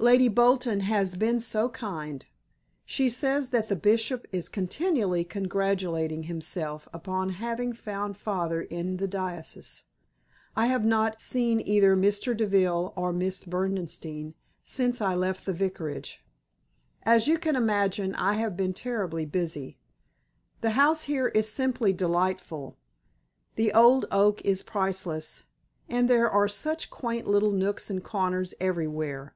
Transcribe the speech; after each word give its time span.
Lady 0.00 0.28
Bolton 0.28 0.78
has 0.78 1.16
been 1.16 1.40
so 1.40 1.68
kind. 1.70 2.24
She 2.84 3.08
says 3.08 3.48
that 3.50 3.68
the 3.68 3.74
Bishop 3.74 4.28
is 4.30 4.48
continually 4.48 5.24
congratulating 5.24 6.22
himself 6.22 6.86
upon 6.92 7.30
having 7.30 7.72
found 7.72 8.16
father 8.16 8.62
in 8.62 8.98
the 8.98 9.08
diocese. 9.08 9.86
I 10.54 10.66
have 10.66 10.84
not 10.84 11.20
seen 11.20 11.60
either 11.60 11.96
Mr. 11.96 12.36
Deville 12.36 12.92
or 12.94 13.12
Miss 13.12 13.42
Berdenstein 13.42 14.34
since 14.62 15.00
I 15.00 15.16
left 15.16 15.44
the 15.44 15.52
Vicarage. 15.52 16.24
As 17.02 17.26
you 17.26 17.36
can 17.36 17.56
imagine 17.56 18.14
I 18.14 18.34
have 18.34 18.56
been 18.56 18.72
terribly 18.74 19.26
busy. 19.26 19.78
The 20.60 20.70
house 20.70 21.02
here 21.02 21.26
is 21.26 21.48
simply 21.50 21.92
delightful. 21.92 22.78
The 23.56 23.72
old 23.74 24.06
oak 24.12 24.40
is 24.44 24.62
priceless, 24.62 25.42
and 25.88 26.08
there 26.08 26.30
are 26.30 26.46
such 26.46 26.88
quaint 26.88 27.26
little 27.26 27.50
nooks 27.50 27.90
and 27.90 28.00
corners 28.04 28.54
everywhere. 28.60 29.34